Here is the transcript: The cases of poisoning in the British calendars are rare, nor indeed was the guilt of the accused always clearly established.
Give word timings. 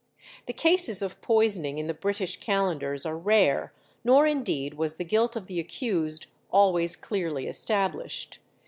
The 0.47 0.53
cases 0.53 1.03
of 1.03 1.21
poisoning 1.21 1.77
in 1.77 1.85
the 1.85 1.93
British 1.93 2.37
calendars 2.39 3.05
are 3.05 3.19
rare, 3.19 3.71
nor 4.03 4.25
indeed 4.25 4.73
was 4.73 4.95
the 4.95 5.03
guilt 5.05 5.35
of 5.35 5.45
the 5.45 5.59
accused 5.59 6.25
always 6.49 6.95
clearly 6.95 7.45
established. 7.45 8.39